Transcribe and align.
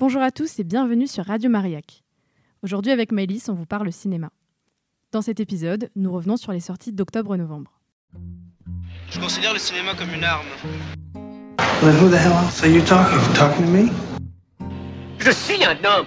Bonjour 0.00 0.22
à 0.22 0.30
tous 0.30 0.60
et 0.60 0.64
bienvenue 0.64 1.08
sur 1.08 1.24
Radio 1.24 1.50
Mariac. 1.50 2.04
Aujourd'hui 2.62 2.92
avec 2.92 3.10
Maëlys, 3.10 3.48
on 3.48 3.52
vous 3.52 3.66
parle 3.66 3.90
cinéma. 3.90 4.30
Dans 5.10 5.22
cet 5.22 5.40
épisode, 5.40 5.90
nous 5.96 6.12
revenons 6.12 6.36
sur 6.36 6.52
les 6.52 6.60
sorties 6.60 6.92
d'octobre-novembre. 6.92 7.80
Je 9.10 9.18
considère 9.18 9.52
le 9.52 9.58
cinéma 9.58 9.96
comme 9.96 10.14
une 10.14 10.22
arme. 10.22 10.46
Who 11.82 12.10
the 12.10 12.14
hell 12.14 12.30
else 12.30 12.62
are 12.62 12.70
you 12.70 12.80
talking? 12.82 13.18
Talking 13.34 13.66
to 13.66 13.72
me? 13.72 13.88
Je 15.18 15.32
suis 15.32 15.64
un 15.64 15.72
homme. 15.84 16.06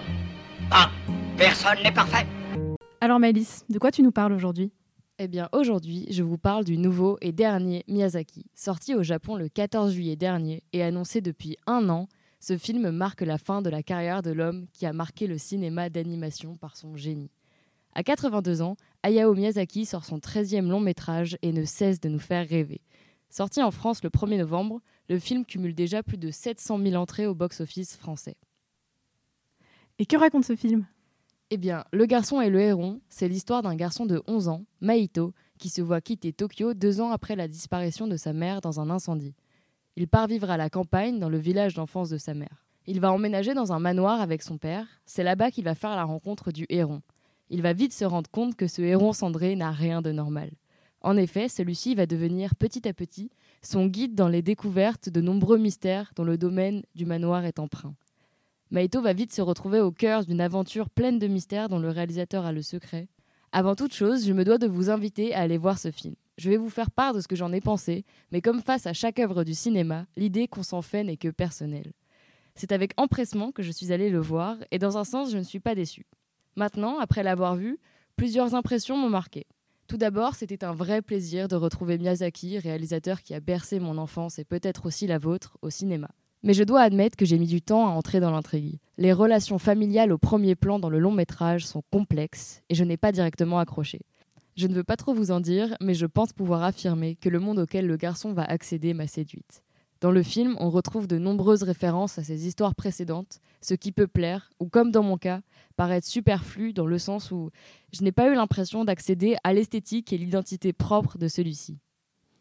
Ah, 0.71 0.89
personne 1.37 1.83
n'est 1.83 1.91
parfait. 1.91 2.25
Alors 3.01 3.19
Maëlys, 3.19 3.65
de 3.67 3.77
quoi 3.77 3.91
tu 3.91 4.03
nous 4.03 4.13
parles 4.13 4.31
aujourd'hui? 4.31 4.71
Eh 5.19 5.27
bien, 5.27 5.49
aujourd'hui, 5.51 6.07
je 6.09 6.23
vous 6.23 6.37
parle 6.37 6.63
du 6.63 6.77
nouveau 6.77 7.17
et 7.19 7.33
dernier 7.33 7.83
Miyazaki. 7.89 8.45
Sorti 8.55 8.95
au 8.95 9.03
Japon 9.03 9.35
le 9.35 9.49
14 9.49 9.91
juillet 9.91 10.15
dernier 10.15 10.63
et 10.71 10.81
annoncé 10.81 11.19
depuis 11.19 11.57
un 11.67 11.89
an, 11.89 12.07
ce 12.41 12.57
film 12.57 12.89
marque 12.89 13.21
la 13.21 13.37
fin 13.37 13.61
de 13.61 13.69
la 13.69 13.83
carrière 13.83 14.23
de 14.23 14.31
l'homme 14.31 14.65
qui 14.73 14.87
a 14.87 14.93
marqué 14.93 15.27
le 15.27 15.37
cinéma 15.37 15.91
d'animation 15.91 16.57
par 16.57 16.75
son 16.75 16.97
génie. 16.97 17.29
À 17.93 18.01
82 18.01 18.63
ans, 18.63 18.77
Hayao 19.03 19.35
Miyazaki 19.35 19.85
sort 19.85 20.05
son 20.05 20.17
13e 20.17 20.67
long 20.67 20.79
métrage 20.79 21.37
et 21.43 21.53
ne 21.53 21.65
cesse 21.65 21.99
de 21.99 22.09
nous 22.09 22.19
faire 22.19 22.47
rêver. 22.47 22.81
Sorti 23.29 23.61
en 23.61 23.69
France 23.69 24.03
le 24.03 24.09
1er 24.09 24.39
novembre, 24.39 24.81
le 25.07 25.19
film 25.19 25.45
cumule 25.45 25.75
déjà 25.75 26.01
plus 26.01 26.17
de 26.17 26.31
700 26.31 26.79
000 26.79 26.95
entrées 26.95 27.27
au 27.27 27.35
box-office 27.35 27.95
français. 27.95 28.35
Et 29.99 30.07
que 30.07 30.17
raconte 30.17 30.45
ce 30.45 30.55
film? 30.55 30.87
Eh 31.51 31.57
bien, 31.57 31.83
Le 31.91 32.05
garçon 32.05 32.41
et 32.41 32.49
le 32.49 32.59
héron, 32.59 33.01
c'est 33.09 33.27
l'histoire 33.27 33.61
d'un 33.61 33.75
garçon 33.75 34.07
de 34.07 34.23
11 34.25 34.47
ans, 34.47 34.65
Maito, 34.79 35.33
qui 35.59 35.69
se 35.69 35.81
voit 35.81 36.01
quitter 36.01 36.33
Tokyo 36.33 36.73
deux 36.73 37.01
ans 37.01 37.11
après 37.11 37.35
la 37.35 37.47
disparition 37.47 38.07
de 38.07 38.17
sa 38.17 38.33
mère 38.33 38.61
dans 38.61 38.79
un 38.79 38.89
incendie. 38.89 39.35
Il 39.97 40.07
part 40.07 40.27
vivre 40.27 40.49
à 40.49 40.57
la 40.57 40.69
campagne, 40.69 41.19
dans 41.19 41.29
le 41.29 41.37
village 41.37 41.73
d'enfance 41.73 42.09
de 42.09 42.17
sa 42.17 42.33
mère. 42.33 42.65
Il 42.87 42.99
va 42.99 43.11
emménager 43.11 43.53
dans 43.53 43.73
un 43.73 43.79
manoir 43.79 44.21
avec 44.21 44.41
son 44.41 44.57
père. 44.57 44.87
C'est 45.05 45.23
là-bas 45.23 45.51
qu'il 45.51 45.65
va 45.65 45.75
faire 45.75 45.95
la 45.95 46.03
rencontre 46.03 46.51
du 46.51 46.65
héron. 46.69 47.01
Il 47.49 47.61
va 47.61 47.73
vite 47.73 47.93
se 47.93 48.05
rendre 48.05 48.29
compte 48.29 48.55
que 48.55 48.67
ce 48.67 48.81
héron 48.81 49.13
cendré 49.13 49.55
n'a 49.55 49.71
rien 49.71 50.01
de 50.01 50.11
normal. 50.11 50.51
En 51.01 51.17
effet, 51.17 51.49
celui-ci 51.49 51.95
va 51.95 52.05
devenir 52.05 52.55
petit 52.55 52.87
à 52.87 52.93
petit 52.93 53.31
son 53.61 53.87
guide 53.87 54.15
dans 54.15 54.27
les 54.27 54.41
découvertes 54.41 55.09
de 55.09 55.21
nombreux 55.21 55.57
mystères 55.57 56.13
dont 56.15 56.23
le 56.23 56.37
domaine 56.37 56.83
du 56.95 57.05
manoir 57.05 57.45
est 57.45 57.59
emprunt. 57.59 57.93
Maito 58.71 59.01
va 59.01 59.13
vite 59.13 59.33
se 59.33 59.41
retrouver 59.41 59.81
au 59.81 59.91
cœur 59.91 60.25
d'une 60.25 60.41
aventure 60.41 60.89
pleine 60.89 61.19
de 61.19 61.27
mystères 61.27 61.67
dont 61.67 61.79
le 61.79 61.89
réalisateur 61.89 62.45
a 62.45 62.53
le 62.53 62.61
secret. 62.61 63.09
Avant 63.51 63.75
toute 63.75 63.93
chose, 63.93 64.25
je 64.25 64.31
me 64.31 64.45
dois 64.45 64.57
de 64.57 64.67
vous 64.67 64.89
inviter 64.89 65.35
à 65.35 65.41
aller 65.41 65.57
voir 65.57 65.77
ce 65.77 65.91
film. 65.91 66.15
Je 66.37 66.49
vais 66.49 66.57
vous 66.57 66.69
faire 66.69 66.91
part 66.91 67.13
de 67.13 67.21
ce 67.21 67.27
que 67.27 67.35
j'en 67.35 67.51
ai 67.51 67.61
pensé, 67.61 68.05
mais 68.31 68.41
comme 68.41 68.61
face 68.61 68.87
à 68.87 68.93
chaque 68.93 69.19
œuvre 69.19 69.43
du 69.43 69.53
cinéma, 69.53 70.05
l'idée 70.15 70.47
qu'on 70.47 70.63
s'en 70.63 70.81
fait 70.81 71.03
n'est 71.03 71.17
que 71.17 71.29
personnelle. 71.29 71.93
C'est 72.55 72.71
avec 72.71 72.93
empressement 72.97 73.51
que 73.51 73.63
je 73.63 73.71
suis 73.71 73.91
allée 73.91 74.09
le 74.09 74.19
voir, 74.19 74.57
et 74.71 74.79
dans 74.79 74.97
un 74.97 75.03
sens, 75.03 75.31
je 75.31 75.37
ne 75.37 75.43
suis 75.43 75.59
pas 75.59 75.75
déçue. 75.75 76.07
Maintenant, 76.55 76.99
après 76.99 77.23
l'avoir 77.23 77.55
vu, 77.55 77.79
plusieurs 78.15 78.55
impressions 78.55 78.97
m'ont 78.97 79.09
marqué. 79.09 79.45
Tout 79.87 79.97
d'abord, 79.97 80.35
c'était 80.35 80.63
un 80.63 80.73
vrai 80.73 81.01
plaisir 81.01 81.47
de 81.47 81.55
retrouver 81.55 81.97
Miyazaki, 81.97 82.59
réalisateur 82.59 83.21
qui 83.21 83.33
a 83.33 83.39
bercé 83.39 83.79
mon 83.79 83.97
enfance 83.97 84.39
et 84.39 84.45
peut-être 84.45 84.85
aussi 84.85 85.05
la 85.05 85.17
vôtre, 85.17 85.57
au 85.61 85.69
cinéma. 85.69 86.09
Mais 86.43 86.53
je 86.53 86.63
dois 86.63 86.81
admettre 86.81 87.17
que 87.17 87.25
j'ai 87.25 87.37
mis 87.37 87.47
du 87.47 87.61
temps 87.61 87.85
à 87.85 87.91
entrer 87.91 88.19
dans 88.19 88.31
l'intrigue. 88.31 88.79
Les 88.97 89.13
relations 89.13 89.59
familiales 89.59 90.11
au 90.11 90.17
premier 90.17 90.55
plan 90.55 90.79
dans 90.79 90.89
le 90.89 90.97
long 90.97 91.11
métrage 91.11 91.65
sont 91.65 91.83
complexes 91.91 92.63
et 92.69 92.75
je 92.75 92.83
n'ai 92.83 92.97
pas 92.97 93.11
directement 93.11 93.59
accroché. 93.59 94.01
Je 94.55 94.67
ne 94.67 94.73
veux 94.73 94.83
pas 94.83 94.97
trop 94.97 95.13
vous 95.13 95.31
en 95.31 95.39
dire, 95.39 95.75
mais 95.79 95.93
je 95.93 96.05
pense 96.05 96.33
pouvoir 96.33 96.63
affirmer 96.63 97.15
que 97.15 97.29
le 97.29 97.39
monde 97.39 97.59
auquel 97.59 97.87
le 97.87 97.95
garçon 97.97 98.33
va 98.33 98.43
accéder 98.43 98.93
m'a 98.93 99.07
séduite. 99.07 99.63
Dans 100.01 100.11
le 100.11 100.23
film, 100.23 100.55
on 100.59 100.69
retrouve 100.69 101.07
de 101.07 101.19
nombreuses 101.19 101.63
références 101.63 102.17
à 102.17 102.23
ses 102.23 102.47
histoires 102.47 102.73
précédentes, 102.73 103.39
ce 103.61 103.75
qui 103.75 103.91
peut 103.91 104.07
plaire, 104.07 104.49
ou 104.59 104.67
comme 104.67 104.91
dans 104.91 105.03
mon 105.03 105.17
cas, 105.17 105.41
paraître 105.77 106.07
superflu 106.07 106.73
dans 106.73 106.87
le 106.87 106.97
sens 106.97 107.31
où 107.31 107.51
je 107.93 108.03
n'ai 108.03 108.11
pas 108.11 108.27
eu 108.29 108.33
l'impression 108.33 108.83
d'accéder 108.83 109.35
à 109.43 109.53
l'esthétique 109.53 110.11
et 110.11 110.17
l'identité 110.17 110.73
propre 110.73 111.17
de 111.19 111.27
celui-ci. 111.27 111.77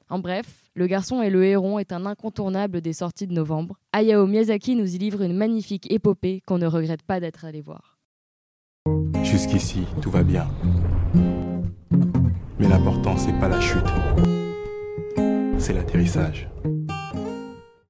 En 0.09 0.19
bref, 0.19 0.71
Le 0.75 0.87
garçon 0.87 1.21
et 1.21 1.31
le 1.31 1.45
héron 1.45 1.79
est 1.79 1.93
un 1.93 2.07
incontournable 2.07 2.81
des 2.81 2.93
sorties 2.93 3.27
de 3.27 3.35
novembre. 3.35 3.79
Hayao 3.93 4.27
Miyazaki 4.27 4.75
nous 4.75 4.95
y 4.95 4.99
livre 4.99 5.23
une 5.23 5.37
magnifique 5.37 5.91
épopée 5.93 6.43
qu'on 6.47 6.59
ne 6.59 6.67
regrette 6.67 7.03
pas 7.03 7.21
d'être 7.21 7.45
allé 7.45 7.61
voir. 7.61 7.99
Jusqu'ici, 9.23 9.85
tout 10.01 10.11
va 10.11 10.23
bien. 10.23 10.49
Mais 12.61 12.69
l'important, 12.69 13.17
c'est 13.17 13.33
pas 13.41 13.49
la 13.49 13.59
chute, 13.59 13.87
c'est 15.59 15.73
l'atterrissage. 15.73 16.47